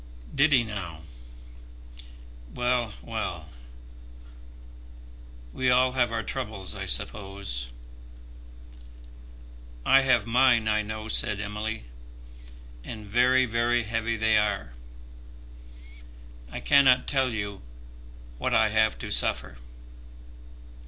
"Did 0.33 0.51
he 0.51 0.63
now? 0.63 1.01
Well, 2.55 2.93
well. 3.03 3.49
We 5.53 5.69
all 5.69 5.91
have 5.91 6.11
our 6.11 6.23
troubles, 6.23 6.73
I 6.73 6.85
suppose." 6.85 7.69
"I 9.85 10.01
have 10.01 10.25
mine, 10.25 10.67
I 10.67 10.81
know," 10.81 11.07
said 11.07 11.39
Emily, 11.39 11.83
"and 12.83 13.05
very, 13.05 13.45
very 13.45 13.83
heavy 13.83 14.17
they 14.17 14.37
are. 14.39 14.73
I 16.51 16.61
cannot 16.61 17.05
tell 17.05 17.31
you 17.31 17.61
what 18.39 18.55
I 18.55 18.69
have 18.69 18.97
to 18.97 19.11
suffer." 19.11 19.59